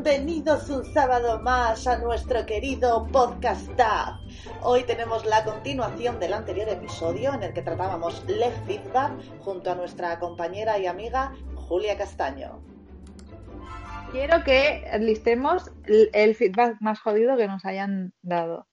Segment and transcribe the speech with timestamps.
[0.00, 3.68] Bienvenidos un sábado más a nuestro querido podcast.
[4.62, 9.74] Hoy tenemos la continuación del anterior episodio en el que tratábamos Le Feedback junto a
[9.74, 12.62] nuestra compañera y amiga Julia Castaño.
[14.12, 18.68] Quiero que listemos el, feedback más jodido que nos hayan dado.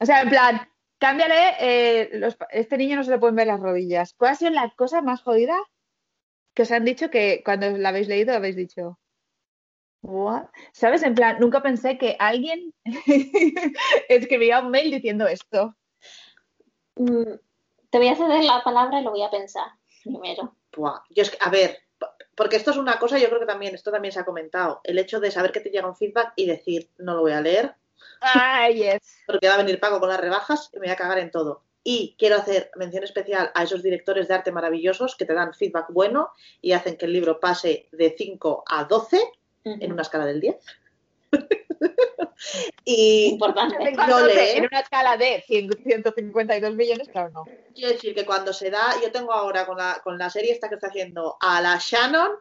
[0.00, 2.20] O sea, en plan, cámbiale, eh,
[2.52, 4.14] este niño no se le pueden ver las rodillas.
[4.14, 5.58] ¿Cuál ha sido la cosa más jodida
[6.54, 8.98] que os han dicho que cuando la habéis leído habéis dicho?
[10.02, 10.44] "What?".
[10.72, 11.02] ¿Sabes?
[11.02, 12.74] En plan, nunca pensé que alguien
[14.08, 15.74] escribía un mail diciendo esto.
[16.96, 17.34] Mm,
[17.90, 19.66] Te voy a ceder la palabra y lo voy a pensar
[20.02, 20.56] primero.
[20.76, 21.78] Buah, Yo es que, a ver,
[22.34, 24.98] porque esto es una cosa, yo creo que también, esto también se ha comentado, el
[24.98, 27.76] hecho de saber que te llega un feedback y decir, no lo voy a leer,
[28.20, 29.18] Ay, yes.
[29.26, 31.64] porque va a venir pago con las rebajas y me voy a cagar en todo.
[31.84, 35.86] Y quiero hacer mención especial a esos directores de arte maravillosos que te dan feedback
[35.90, 39.20] bueno y hacen que el libro pase de 5 a 12
[39.64, 40.56] en una escala del 10.
[42.84, 43.76] y Importante.
[44.08, 44.58] no leer.
[44.58, 47.44] en una escala de 100 152 millones, claro, no.
[47.74, 50.68] quiero decir que cuando se da, yo tengo ahora con la, con la serie esta
[50.68, 52.32] que está haciendo a la Shannon,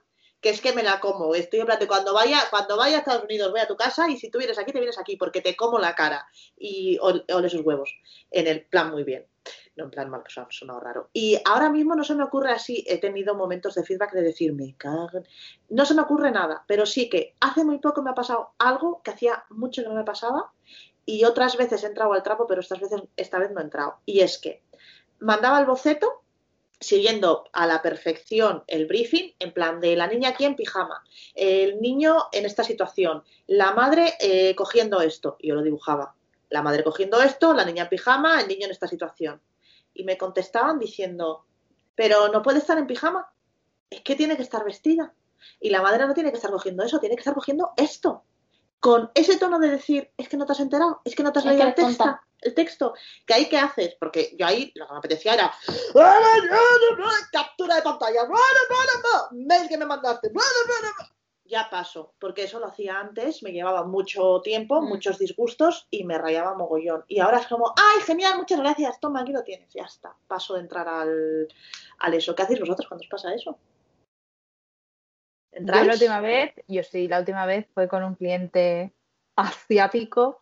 [0.42, 1.36] que es que me la como.
[1.36, 4.10] Estoy en plan de cuando vaya, cuando vaya a Estados Unidos, voy a tu casa
[4.10, 6.28] y si tú vienes aquí, te vienes aquí, porque te como la cara
[6.58, 7.94] y ol- ole sus huevos.
[8.32, 9.28] En el plan muy bien.
[9.84, 11.10] En plan mal, que ha sonado raro.
[11.14, 14.76] Y ahora mismo no se me ocurre así, he tenido momentos de feedback de decirme.
[15.70, 19.02] No se me ocurre nada, pero sí que hace muy poco me ha pasado algo
[19.04, 20.52] que hacía mucho que no me pasaba
[21.06, 23.98] y otras veces he entrado al trapo, pero estas veces, esta vez no he entrado.
[24.06, 24.64] Y es que
[25.20, 26.22] mandaba el boceto
[26.80, 31.04] siguiendo a la perfección el briefing, en plan de la niña aquí en pijama,
[31.36, 36.16] el niño en esta situación, la madre eh, cogiendo esto, yo lo dibujaba,
[36.50, 39.40] la madre cogiendo esto, la niña en pijama, el niño en esta situación.
[39.94, 41.46] Y me contestaban diciendo,
[41.96, 43.32] pero no puede estar en pijama,
[43.90, 45.14] es que tiene que estar vestida.
[45.60, 48.24] Y la madre no tiene que estar cogiendo eso, tiene que estar cogiendo esto.
[48.80, 51.40] Con ese tono de decir, es que no te has enterado, es que no te
[51.40, 52.94] has leído el texto, el texto.
[53.26, 53.96] ¿Que ahí qué haces?
[54.00, 55.54] Porque yo ahí lo que me apetecía era
[57.32, 58.28] captura de pantalla,
[59.32, 60.32] mail que me mandaste,
[61.52, 64.88] ya paso, porque eso lo hacía antes, me llevaba mucho tiempo, Mm.
[64.88, 67.04] muchos disgustos y me rayaba mogollón.
[67.08, 70.56] Y ahora es como, ay, genial, muchas gracias, toma, aquí lo tienes, ya está, paso
[70.56, 71.48] de entrar al,
[72.00, 72.34] al eso.
[72.34, 73.60] ¿Qué hacéis vosotros cuando os pasa eso?
[75.54, 78.94] Yo la última vez, yo sí, la última vez fue con un cliente
[79.36, 80.42] asiático.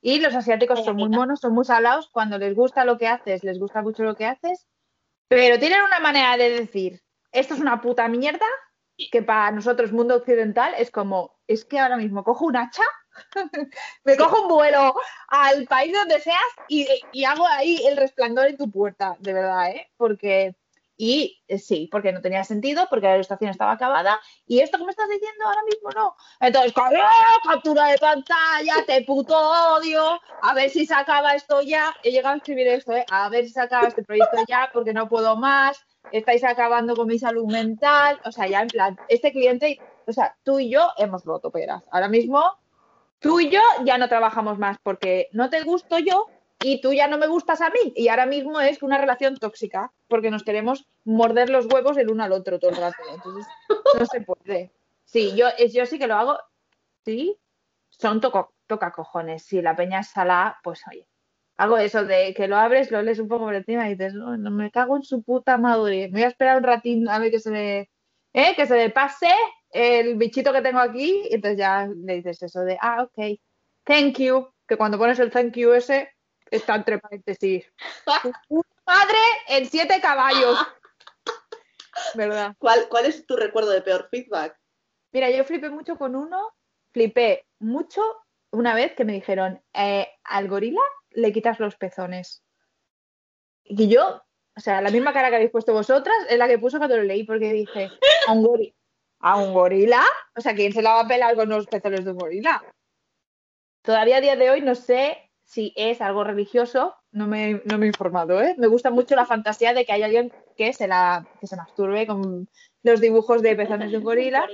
[0.00, 2.08] Y los asiáticos Ay, son muy monos, son muy salados.
[2.10, 4.66] Cuando les gusta lo que haces, les gusta mucho lo que haces.
[5.28, 7.02] Pero tienen una manera de decir,
[7.32, 8.46] esto es una puta mierda,
[8.96, 12.84] que para nosotros, mundo occidental, es como, es que ahora mismo cojo un hacha,
[14.04, 14.94] me cojo un vuelo
[15.28, 19.70] al país donde seas y, y hago ahí el resplandor en tu puerta, de verdad,
[19.70, 19.90] ¿eh?
[19.96, 20.54] Porque,
[20.96, 24.84] y eh, sí, porque no tenía sentido, porque la ilustración estaba acabada, y esto que
[24.84, 26.16] me estás diciendo ahora mismo no.
[26.40, 26.72] Entonces,
[27.44, 31.94] captura de pantalla, te puto odio, a ver si se acaba esto ya.
[32.02, 33.04] He llegado a escribir esto, ¿eh?
[33.10, 37.08] A ver si se acaba este proyecto ya, porque no puedo más, estáis acabando con
[37.08, 38.20] mi salud mental.
[38.24, 41.84] O sea, ya en plan, este cliente, o sea, tú y yo hemos roto peras.
[41.90, 42.42] Ahora mismo,
[43.18, 46.26] tú y yo ya no trabajamos más porque no te gusto yo
[46.64, 47.92] y tú ya no me gustas a mí.
[47.94, 52.24] Y ahora mismo es una relación tóxica porque nos queremos morder los huevos el uno
[52.24, 52.96] al otro todo el rato.
[53.14, 53.46] Entonces,
[53.98, 54.72] no se puede.
[55.04, 56.38] Sí, yo, yo sí que lo hago.
[57.04, 57.38] Sí,
[57.90, 59.44] son toco, toca cojones.
[59.44, 61.06] Si la peña es salada, pues oye.
[61.56, 64.36] Hago eso de que lo abres, lo lees un poco por encima y dices, no,
[64.36, 66.08] no me cago en su puta madre.
[66.08, 67.90] Me voy a esperar un ratín a ver que se me,
[68.32, 68.54] ¿eh?
[68.56, 69.28] que se me pase
[69.70, 71.26] el bichito que tengo aquí.
[71.30, 73.38] Y entonces ya le dices eso de, ah, ok,
[73.84, 74.48] thank you.
[74.66, 76.13] Que cuando pones el thank you ese,
[76.56, 77.70] está entre paréntesis.
[78.48, 79.18] Puta madre
[79.48, 80.58] en siete caballos.
[82.14, 82.54] ¿Verdad?
[82.58, 84.58] ¿Cuál, ¿Cuál es tu recuerdo de peor feedback?
[85.12, 86.52] Mira, yo flipé mucho con uno,
[86.92, 88.02] flipé mucho
[88.50, 90.80] una vez que me dijeron, eh, al gorila
[91.10, 92.42] le quitas los pezones.
[93.64, 94.22] Y yo,
[94.56, 97.02] o sea, la misma cara que habéis puesto vosotras es la que puso cuando lo
[97.02, 97.90] leí, porque dije,
[98.26, 98.74] a un gorila,
[99.20, 100.04] a un gorila,
[100.36, 102.64] o sea, ¿quién se la va a pelar con los pezones de un gorila?
[103.82, 107.86] Todavía a día de hoy no sé si es algo religioso, no me, no me
[107.86, 108.54] he informado, ¿eh?
[108.58, 112.06] Me gusta mucho la fantasía de que hay alguien que se, la, que se masturbe
[112.06, 112.48] con
[112.82, 114.48] los dibujos de pezones de un gorila.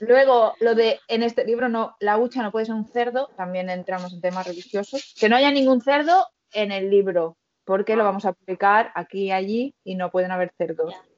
[0.00, 3.70] Luego, lo de en este libro no, la hucha no puede ser un cerdo, también
[3.70, 5.14] entramos en temas religiosos.
[5.18, 9.32] Que no haya ningún cerdo en el libro, porque lo vamos a publicar aquí y
[9.32, 10.92] allí y no pueden haber cerdos.
[10.92, 11.09] Ya.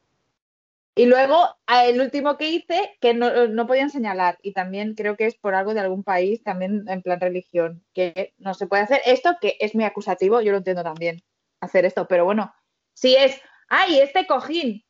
[0.95, 5.17] Y luego, a- el último que hice, que no, no podían señalar, y también creo
[5.17, 8.83] que es por algo de algún país, también en plan religión, que no se puede
[8.83, 11.23] hacer esto, que es muy acusativo, yo lo entiendo también,
[11.61, 12.55] hacer esto, pero bueno,
[12.95, 14.85] si es, ay, este cojín,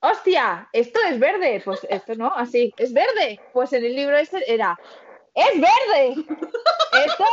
[0.00, 4.42] hostia, esto es verde, pues esto no, así, es verde, pues en el libro ese
[4.48, 4.76] era,
[5.32, 6.14] es verde,
[7.06, 7.24] esto,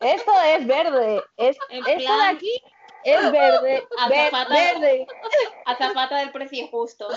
[0.00, 2.62] esto es verde, es, esto de aquí
[3.04, 3.60] es verde,
[4.08, 4.54] ver- Azafata.
[4.54, 5.06] verde.
[5.64, 7.08] Azafata del precio justo.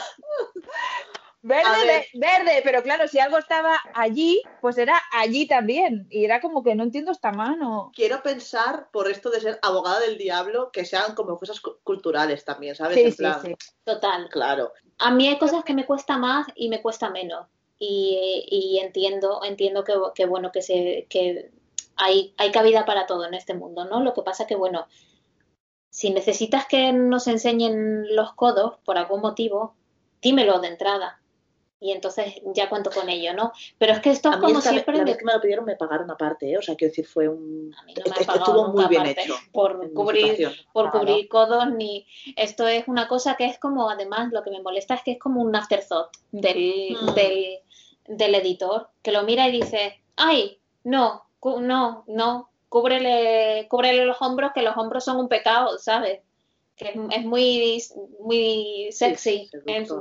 [1.46, 6.08] Verde, verde, pero claro, si algo estaba allí, pues era allí también.
[6.10, 7.92] Y era como que no entiendo esta mano.
[7.94, 12.46] Quiero pensar, por esto de ser abogada del diablo, que sean como cosas cu- culturales
[12.46, 12.96] también, ¿sabes?
[12.96, 13.56] Sí, En sí, plan, sí.
[13.84, 14.30] Total.
[14.30, 14.72] Claro.
[15.00, 17.46] A mí hay cosas que me cuesta más y me cuesta menos.
[17.78, 21.52] Y, y entiendo, entiendo que, que, bueno, que se, que
[21.98, 24.00] hay, hay cabida para todo en este mundo, ¿no?
[24.02, 24.88] Lo que pasa que, bueno,
[25.94, 29.76] si necesitas que nos enseñen los codos por algún motivo,
[30.24, 31.20] dímelo de entrada.
[31.80, 33.52] Y entonces ya cuento con ello, ¿no?
[33.78, 35.76] Pero es que esto es como esta siempre la vez que me lo pidieron me
[35.76, 36.58] pagaron aparte, ¿eh?
[36.58, 37.76] O sea, quiero decir, fue un...
[37.78, 39.36] A mí no me Estuvo muy nunca bien hecho.
[39.52, 41.06] por cubrir por Claro.
[41.06, 42.08] cubrir codos ni
[42.38, 45.20] esto es una cosa que es como además lo que me molesta es que es
[45.20, 47.14] como un afterthought del, Mm.
[47.14, 47.60] del,
[48.08, 54.52] del editor que lo mira y dice ay no no no cúbrele cúbrele los hombros
[54.52, 56.22] que los hombros son un pecado sabes
[56.76, 57.84] que es, es muy
[58.20, 59.92] muy sexy sí, es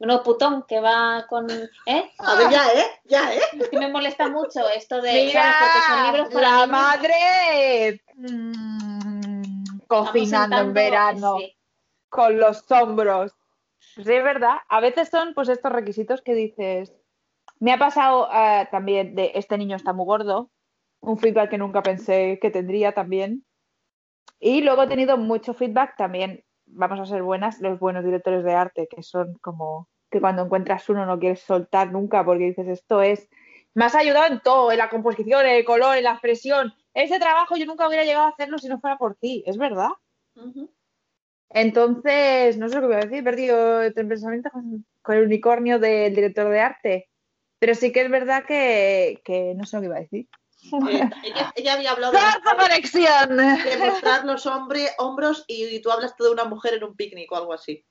[0.00, 1.48] uno putón que va con
[1.86, 2.10] ¿eh?
[2.18, 2.86] A ver, ya, ¿eh?
[3.04, 3.40] Ya, ¿eh?
[3.60, 5.56] Es que me molesta mucho esto de Mira, ¿sabes?
[5.60, 6.70] porque son libros para la niños.
[6.82, 11.56] madre mm, cocinando en verano sí.
[12.08, 13.32] con los hombros.
[13.78, 14.56] Sí, es verdad.
[14.68, 16.92] A veces son pues estos requisitos que dices.
[17.60, 20.50] Me ha pasado eh, también de este niño está muy gordo,
[21.06, 23.44] un feedback que nunca pensé que tendría también.
[24.40, 28.54] Y luego he tenido mucho feedback también, vamos a ser buenas, los buenos directores de
[28.54, 33.02] arte, que son como que cuando encuentras uno no quieres soltar nunca porque dices, esto
[33.02, 33.28] es,
[33.74, 36.72] me has ayudado en todo, en la composición, en el color, en la expresión.
[36.94, 39.90] Ese trabajo yo nunca hubiera llegado a hacerlo si no fuera por ti, es verdad.
[41.50, 45.24] Entonces, no sé lo que voy a decir, he perdido el pensamiento con, con el
[45.24, 47.08] unicornio del director de arte.
[47.58, 50.28] Pero sí que es verdad que, que no sé lo que iba a decir.
[50.72, 53.36] Eh, ella, ella había hablado de, ¡Corta conexión!
[53.36, 57.30] de mostrar los hombre, hombros y, y tú hablaste de una mujer en un picnic
[57.32, 57.84] o algo así.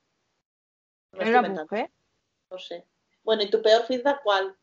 [1.13, 1.91] ¿Era una inventando, mujer?
[2.49, 2.87] No sé.
[3.23, 4.57] Bueno, ¿y tu peor feedback cuál,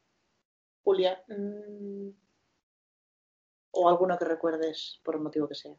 [0.83, 1.23] Julia?
[1.29, 2.11] Mm,
[3.73, 5.73] O alguno que recuerdes por el motivo que sea.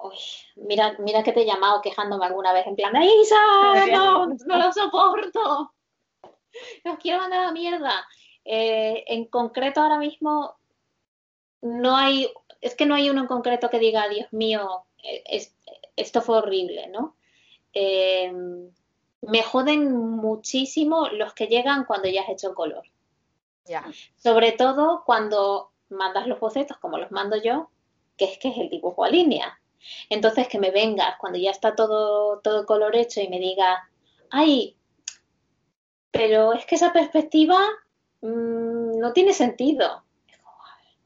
[0.00, 0.16] Uy,
[0.56, 3.86] mira, mira que te he llamado quejándome alguna vez en plan, ¡Isa!
[3.92, 5.74] No, no lo soporto.
[6.84, 8.06] Los quiero mandar a la mierda.
[8.44, 10.56] Eh, en concreto ahora mismo
[11.62, 15.54] no hay, es que no hay uno en concreto que diga, Dios mío, es-
[15.96, 17.16] esto fue horrible, ¿no?
[17.72, 18.32] Eh,
[19.22, 22.84] me joden muchísimo los que llegan cuando ya has hecho color.
[23.66, 23.84] Ya.
[24.16, 27.70] Sobre todo cuando mandas los bocetos como los mando yo,
[28.16, 29.60] que es que es el dibujo a línea.
[30.10, 33.78] Entonces que me vengas cuando ya está todo, todo color hecho y me digas,
[34.30, 34.76] ay,
[36.10, 37.58] pero es que esa perspectiva
[38.20, 40.04] mm, no tiene sentido.
[40.26, 40.96] Es como, a ver.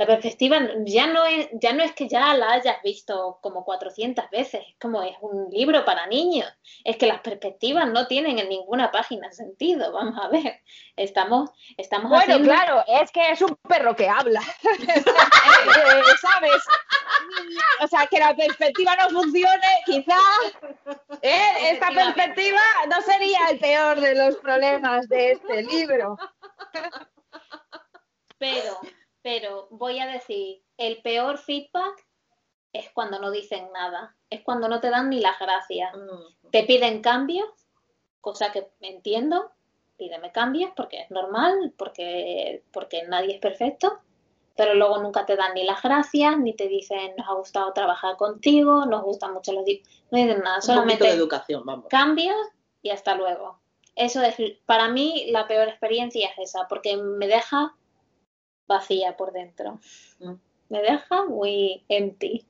[0.00, 4.30] La perspectiva ya no, es, ya no es que ya la hayas visto como 400
[4.30, 6.50] veces, es como es un libro para niños.
[6.84, 9.92] Es que las perspectivas no tienen en ninguna página sentido.
[9.92, 10.62] Vamos a ver,
[10.96, 12.48] estamos, estamos Bueno, haciendo...
[12.48, 14.40] claro, es que es un perro que habla.
[15.70, 16.62] Eh, ¿Sabes?
[17.82, 20.18] O sea, que la perspectiva no funcione, quizás
[21.20, 21.72] ¿eh?
[21.72, 26.16] esta perspectiva no sería el peor de los problemas de este libro.
[28.38, 28.80] Pero,
[29.22, 32.06] pero voy a decir, el peor feedback
[32.72, 35.92] es cuando no dicen nada, es cuando no te dan ni las gracias.
[35.94, 36.50] Mm.
[36.50, 37.48] Te piden cambios,
[38.20, 39.50] cosa que entiendo,
[39.96, 44.00] pídeme cambios porque es normal, porque, porque nadie es perfecto,
[44.56, 48.16] pero luego nunca te dan ni las gracias, ni te dicen nos ha gustado trabajar
[48.16, 49.64] contigo, nos gustan mucho los...
[49.64, 49.82] di-".
[50.10, 51.86] No dicen nada, poquito de solamente educación, vamos.
[51.88, 52.36] cambios
[52.82, 53.58] y hasta luego.
[53.96, 54.36] Eso es,
[54.66, 57.74] para mí, la peor experiencia es esa, porque me deja
[58.70, 59.80] vacía por dentro.
[60.20, 60.34] Mm.
[60.68, 62.46] Me deja muy empty.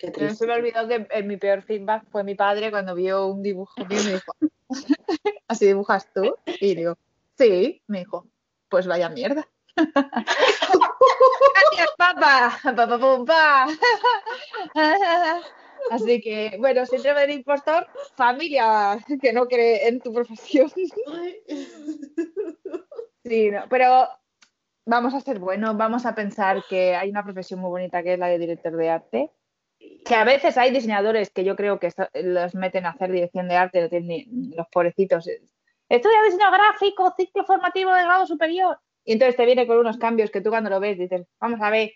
[0.00, 3.28] Qué No se me olvidó que eh, mi peor feedback fue mi padre cuando vio
[3.28, 4.32] un dibujo mío y me dijo,
[5.48, 6.34] ¿así dibujas tú?
[6.60, 6.98] Y digo,
[7.38, 8.26] sí, me dijo,
[8.68, 9.48] pues vaya mierda.
[9.76, 9.94] Gracias,
[11.96, 12.58] papá.
[12.62, 13.68] Papá, pum, pa.
[15.90, 17.86] Así que, bueno, síndrome del impostor,
[18.16, 20.72] familia que no cree en tu profesión.
[23.24, 24.06] Sí, no, pero
[24.84, 28.18] vamos a ser buenos, vamos a pensar que hay una profesión muy bonita que es
[28.18, 29.30] la de director de arte.
[30.04, 33.56] Que a veces hay diseñadores que yo creo que los meten a hacer dirección de
[33.56, 33.88] arte,
[34.56, 35.28] los pobrecitos.
[35.88, 38.78] Estudia diseño gráfico, ciclo formativo de grado superior.
[39.04, 41.70] Y entonces te viene con unos cambios que tú cuando lo ves dices, vamos a
[41.70, 41.92] ver,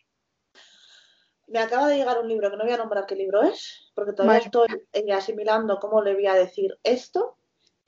[1.47, 4.13] Me acaba de llegar un libro que no voy a nombrar qué libro es, porque
[4.13, 7.38] todavía estoy eh, asimilando cómo le voy a decir esto,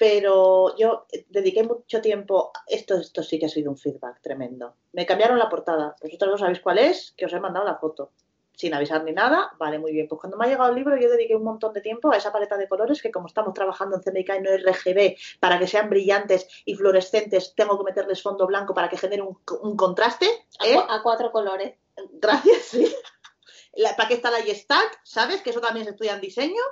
[0.00, 4.74] pero yo dediqué mucho tiempo, esto, esto sí que ha sido un feedback tremendo.
[4.92, 8.12] Me cambiaron la portada, vosotros no sabéis cuál es, que os he mandado la foto,
[8.56, 10.08] sin avisar ni nada, vale, muy bien.
[10.08, 12.32] Pues cuando me ha llegado el libro yo dediqué un montón de tiempo a esa
[12.32, 15.90] paleta de colores que como estamos trabajando en CMYK y no RGB, para que sean
[15.90, 20.26] brillantes y fluorescentes, tengo que meterles fondo blanco para que genere un, un contraste.
[20.60, 20.74] A, ¿eh?
[20.76, 21.74] cu- a cuatro colores.
[22.14, 22.90] Gracias, sí.
[23.74, 24.92] La, ¿Para qué está la Gestalt?
[25.04, 25.42] ¿Sabes?
[25.42, 26.62] Que eso también se estudia en diseño.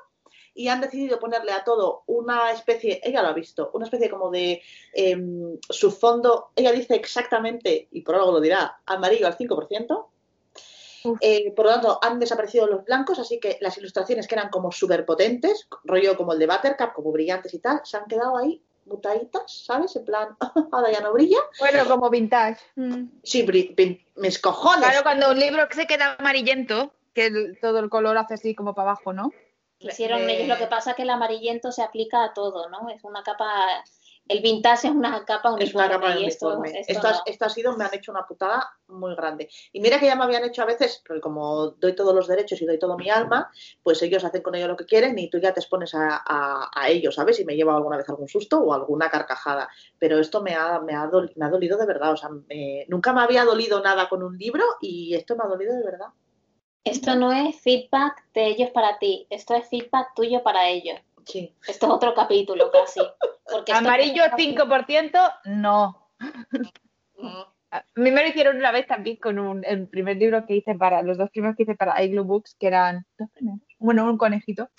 [0.55, 4.31] Y han decidido ponerle a todo una especie, ella lo ha visto, una especie como
[4.31, 4.63] de
[4.93, 10.07] em, su fondo, ella dice exactamente, y por algo lo dirá, amarillo al 5%.
[11.05, 11.19] Uf.
[11.21, 14.73] Eh, por lo tanto, han desaparecido los blancos, así que las ilustraciones que eran como
[14.73, 18.61] súper potentes, rollo como el de Buttercup, como brillantes y tal, se han quedado ahí
[18.89, 19.95] mutaditas, ¿sabes?
[19.97, 20.37] En plan,
[20.73, 21.39] ahora ya no brilla.
[21.61, 22.61] bueno, como vintage.
[22.75, 23.05] Mm.
[23.23, 23.47] Sí,
[24.17, 24.89] mis cojones.
[24.89, 28.75] Claro, cuando un libro se queda amarillento, que el- todo el color hace así como
[28.75, 29.33] para abajo, ¿no?
[29.81, 32.89] Hicieron de- ellos lo que pasa que el amarillento se aplica a todo, ¿no?
[32.91, 33.85] Es una capa,
[34.27, 36.81] el vintage es una capa uniforme Es una capa esto, uniforme.
[36.81, 37.23] esto Esto, ha- no.
[37.25, 39.49] esto ha sido, me han hecho una putada muy grande.
[39.73, 42.61] Y mira que ya me habían hecho a veces, porque como doy todos los derechos
[42.61, 43.51] y doy todo mi alma,
[43.83, 46.71] pues ellos hacen con ello lo que quieren y tú ya te expones a, a-
[46.75, 47.39] a ellos, ¿sabes?
[47.39, 49.69] Y me lleva alguna vez algún susto o alguna carcajada.
[49.99, 52.13] Pero esto me ha, me ha, dol- me ha dolido de verdad.
[52.13, 55.49] O sea, me- nunca me había dolido nada con un libro y esto me ha
[55.49, 56.09] dolido de verdad.
[56.91, 60.99] Esto no es feedback de ellos para ti, esto es feedback tuyo para ellos.
[61.27, 61.55] Sí.
[61.67, 63.01] Esto es otro capítulo casi.
[63.51, 66.09] Porque Amarillo 5%, no.
[67.71, 70.75] A mí me lo hicieron una vez también con un, el primer libro que hice
[70.75, 74.17] para, los dos primeros que hice para iGlue Books, que eran dos primeros, bueno, un
[74.17, 74.71] conejito,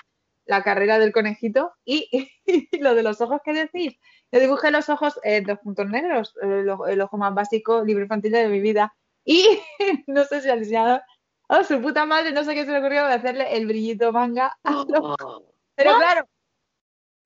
[0.46, 2.10] la carrera del conejito y,
[2.80, 4.00] lo de los ojos que decís.
[4.32, 8.04] Yo dibujé los ojos en dos puntos negros, el, ojo- el ojo más básico, libro
[8.04, 8.96] infantil de mi vida.
[9.24, 9.46] Y
[10.08, 11.04] no sé si al diseñador,
[11.62, 14.58] oh, su puta madre, no sé qué se le ocurrió de hacerle el brillito manga
[14.64, 14.86] a los
[15.76, 16.28] pero claro,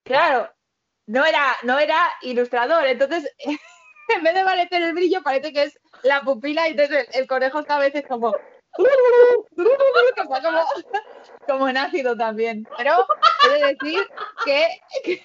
[0.03, 0.53] claro,
[1.08, 3.30] no era, no era ilustrador, entonces
[4.10, 7.27] en vez de parecer el brillo parece que es la pupila y entonces el, el
[7.27, 8.34] conejo esta vez es como,
[10.24, 10.62] está como,
[11.48, 12.68] como en ácido también.
[12.77, 13.06] Pero
[13.46, 14.08] he de decir
[14.46, 14.68] que,
[15.03, 15.22] que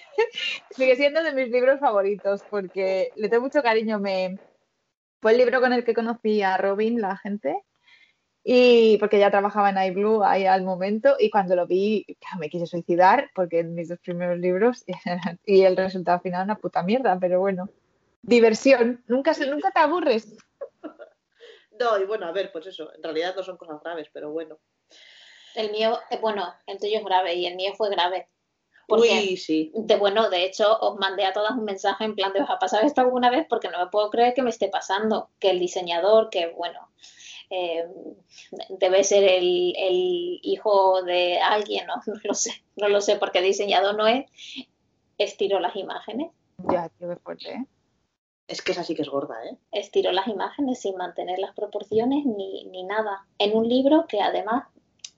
[0.71, 3.99] sigue siendo de mis libros favoritos porque le tengo mucho cariño.
[3.99, 4.37] Me,
[5.21, 7.63] fue el libro con el que conocí a Robin, la gente,
[8.43, 12.05] y porque ya trabajaba en iBlue ahí al momento y cuando lo vi
[12.39, 14.83] me quise suicidar porque en mis dos primeros libros
[15.45, 17.69] y el resultado final una puta mierda, pero bueno,
[18.21, 20.35] diversión, nunca, se- nunca te aburres.
[21.79, 24.57] No, y bueno, a ver, pues eso, en realidad no son cosas graves, pero bueno.
[25.55, 28.27] El mío, eh, bueno, el tuyo es grave y el mío fue grave.
[28.87, 29.71] Porque, Uy, sí.
[29.73, 32.59] de, bueno, de hecho, os mandé a todas un mensaje en plan de, ¿os ha
[32.59, 33.45] pasado esto alguna vez?
[33.47, 35.29] Porque no me puedo creer que me esté pasando.
[35.39, 36.89] Que el diseñador, que bueno,
[37.49, 37.87] eh,
[38.69, 41.95] debe ser el, el hijo de alguien, ¿no?
[42.13, 44.25] No lo sé, no lo sé, porque diseñador no es,
[45.17, 46.31] estiró las imágenes.
[46.71, 47.65] Ya, tío, qué fuerte, ¿eh?
[48.47, 49.57] Es que esa sí que es gorda, ¿eh?
[49.71, 53.27] estiró las imágenes sin mantener las proporciones ni, ni nada.
[53.37, 54.65] En un libro que además,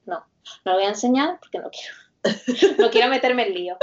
[0.06, 0.26] no,
[0.66, 1.96] no lo voy a enseñar porque no quiero,
[2.78, 3.78] no quiero meterme en lío.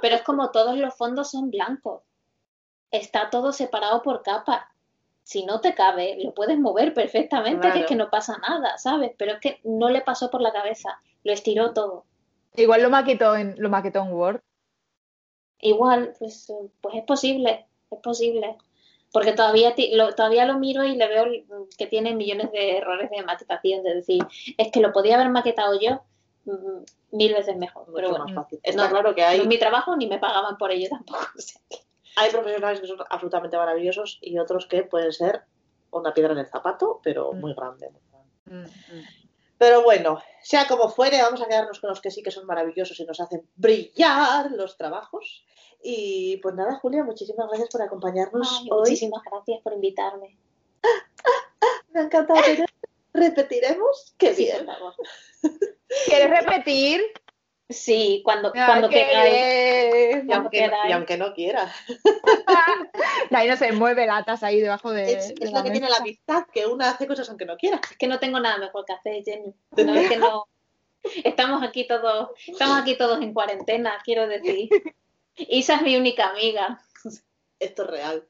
[0.00, 2.02] Pero es como todos los fondos son blancos.
[2.90, 4.64] Está todo separado por capas.
[5.24, 9.12] Si no te cabe, lo puedes mover perfectamente, que es que no pasa nada, ¿sabes?
[9.16, 12.04] Pero es que no le pasó por la cabeza, lo estiró todo.
[12.56, 14.40] Igual lo maquetó en, lo maquetó en Word.
[15.60, 18.56] Igual, pues, pues es posible, es posible.
[19.12, 21.24] Porque todavía, ti- lo, todavía lo miro y le veo
[21.78, 24.22] que tiene millones de errores de maquetación, de decir,
[24.58, 26.02] es que lo podía haber maquetado yo
[26.44, 27.86] mm, mil veces mejor.
[27.94, 28.60] Pero Mucho bueno, más fácil.
[28.62, 31.20] Está no, claro que no hay, es mi trabajo ni me pagaban por ello tampoco.
[31.38, 31.83] o sea que-
[32.16, 35.42] hay profesionales que son absolutamente maravillosos y otros que pueden ser
[35.90, 37.40] una piedra en el zapato, pero Mm.
[37.40, 37.90] muy grande.
[37.90, 38.70] muy grande.
[39.58, 42.98] Pero bueno, sea como fuere, vamos a quedarnos con los que sí que son maravillosos
[43.00, 45.44] y nos hacen brillar los trabajos.
[45.82, 48.78] Y pues nada, Julia, muchísimas gracias por acompañarnos Ay, hoy.
[48.80, 50.36] muchísimas gracias por invitarme.
[51.92, 52.40] Me ha encantado.
[53.12, 54.14] ¿Repetiremos?
[54.18, 54.66] Qué Sí, bien.
[54.66, 54.94] por favor.
[56.06, 57.02] ¿Quieres repetir?
[57.70, 60.24] Sí, cuando, Ah, cuando queráis.
[60.26, 61.72] Y aunque, y aunque no quiera.
[63.30, 65.14] No, ahí no se mueve latas ahí debajo de.
[65.14, 67.56] Es, de es la lo que tiene la amistad, que una hace cosas aunque no
[67.56, 67.80] quiera.
[67.90, 69.54] Es que no tengo nada mejor que hacer, Jenny.
[69.84, 70.46] No es que no.
[71.22, 74.68] Estamos aquí todos, estamos aquí todos en cuarentena, quiero decir.
[75.36, 76.80] Isa es mi única amiga.
[77.58, 78.28] Esto es real.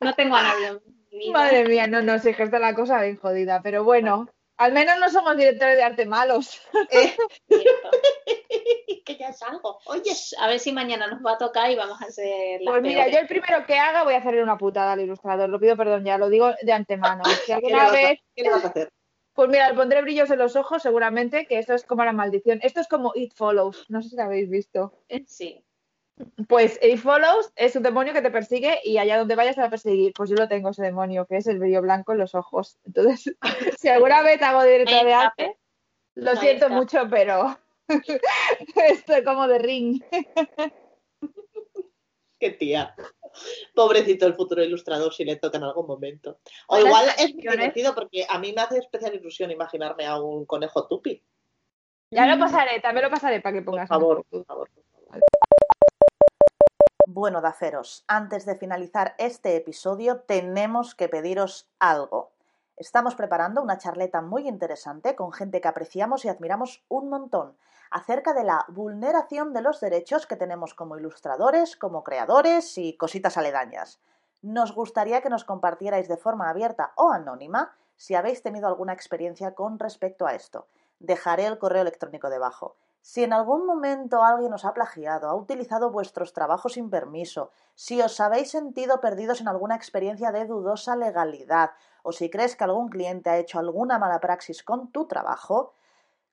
[0.00, 1.32] No tengo a nadie en mi vida.
[1.32, 4.28] Madre mía, no, no, sí que está la cosa bien jodida, pero bueno,
[4.58, 6.60] al menos no somos directores de arte malos.
[7.50, 9.78] Eh, que ya es algo.
[9.86, 12.82] Oye, A ver si mañana nos va a tocar y vamos a hacer las Pues
[12.82, 13.14] mira, peores.
[13.14, 16.04] yo el primero que haga voy a hacerle una putada al ilustrador, lo pido perdón
[16.04, 17.22] ya, lo digo de antemano.
[17.46, 18.92] Si ¿qué alguna a, vez, qué le vas a hacer?
[19.32, 22.58] pues mira, le pondré brillos en los ojos seguramente, que esto es como la maldición.
[22.62, 24.92] Esto es como It Follows, no sé si lo habéis visto.
[25.26, 25.64] Sí.
[26.48, 29.68] Pues It Follows es un demonio que te persigue y allá donde vayas te va
[29.68, 30.12] a perseguir.
[30.14, 32.78] Pues yo lo tengo ese demonio, que es el brillo blanco en los ojos.
[32.84, 33.36] Entonces,
[33.78, 35.56] si alguna vez hago director de arte,
[36.14, 37.58] lo No siento mucho, pero
[38.90, 40.02] estoy como de ring.
[42.40, 42.94] Qué tía.
[43.74, 46.38] Pobrecito el futuro ilustrador si le toca en algún momento.
[46.68, 50.46] O igual es muy divertido porque a mí me hace especial ilusión imaginarme a un
[50.46, 51.22] conejo tupi.
[52.10, 53.88] Ya lo pasaré, también lo pasaré para que Por pongas.
[53.88, 54.70] favor, por favor.
[54.70, 54.97] por favor.
[57.10, 62.32] Bueno, Daferos, antes de finalizar este episodio tenemos que pediros algo.
[62.76, 67.56] Estamos preparando una charleta muy interesante con gente que apreciamos y admiramos un montón
[67.90, 73.38] acerca de la vulneración de los derechos que tenemos como ilustradores, como creadores y cositas
[73.38, 74.00] aledañas.
[74.42, 79.54] Nos gustaría que nos compartierais de forma abierta o anónima si habéis tenido alguna experiencia
[79.54, 80.66] con respecto a esto.
[80.98, 82.76] Dejaré el correo electrónico debajo.
[83.10, 88.02] Si en algún momento alguien os ha plagiado, ha utilizado vuestros trabajos sin permiso, si
[88.02, 91.70] os habéis sentido perdidos en alguna experiencia de dudosa legalidad
[92.02, 95.72] o si crees que algún cliente ha hecho alguna mala praxis con tu trabajo,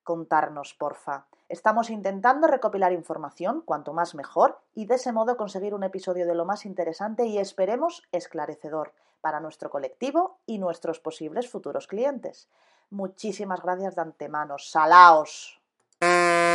[0.03, 1.27] contarnos, porfa.
[1.47, 6.35] Estamos intentando recopilar información, cuanto más mejor, y de ese modo conseguir un episodio de
[6.35, 8.91] lo más interesante y esperemos esclarecedor
[9.21, 12.49] para nuestro colectivo y nuestros posibles futuros clientes.
[12.89, 14.57] Muchísimas gracias de antemano.
[14.57, 15.61] Salaos.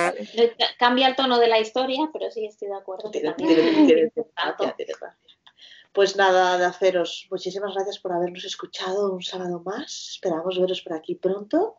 [0.09, 3.11] Eh, ca- Cambia el tono de la historia, pero sí estoy de acuerdo.
[3.11, 4.65] que Tiene- también tiene- tiene- tiene tanto.
[4.65, 5.19] gracia, tiene gracia.
[5.93, 10.10] Pues nada, de haceros, muchísimas gracias por habernos escuchado un sábado más.
[10.13, 11.78] Esperamos veros por aquí pronto.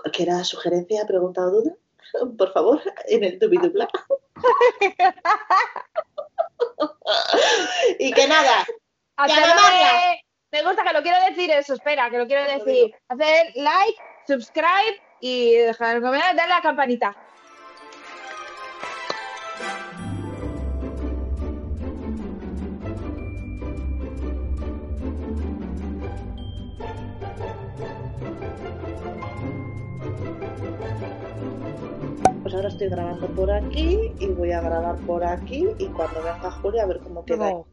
[0.00, 1.74] Cualquier sugerencia, pregunta o duda,
[2.38, 3.86] por favor, en el dubidubla.
[7.98, 8.64] y que nada,
[10.52, 12.92] Me gusta que lo quiero decir eso, espera, que lo quiero decir.
[13.08, 17.16] Hacer like, subscribe y dejar un comentario, darle a la campanita.
[32.60, 36.82] Ahora estoy grabando por aquí y voy a grabar por aquí y cuando venga Julia
[36.82, 37.50] a ver cómo queda.
[37.50, 37.66] No.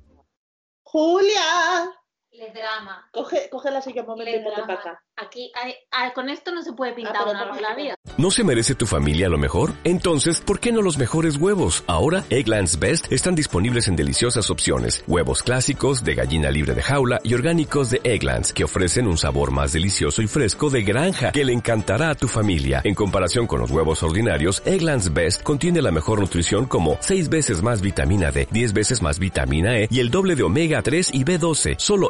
[0.84, 1.91] ¡Julia!
[2.38, 3.10] Le drama.
[3.12, 4.67] Coge, coge la silla un momento Le y ponte drama.
[4.78, 5.04] para acá.
[5.19, 7.95] Aquí, hay- ah, con esto no se puede pintar pero una la vida.
[8.17, 9.71] ¿No se merece tu familia lo mejor?
[9.84, 11.84] Entonces, ¿por qué no los mejores huevos?
[11.88, 15.04] Ahora, Egglands Best están disponibles en deliciosas opciones.
[15.08, 19.50] Huevos clásicos, de gallina libre de jaula y orgánicos de Egglands, que ofrecen un sabor
[19.50, 22.82] más delicioso y fresco de granja que le encantará a tu familia.
[22.84, 27.63] En comparación con los huevos ordinarios, Egglands Best contiene la mejor nutrición como 6 veces
[27.63, 31.23] más vitamina D, 10 veces más vitamina E y el doble de omega 3 y
[31.26, 31.76] B12.
[31.80, 32.10] Solo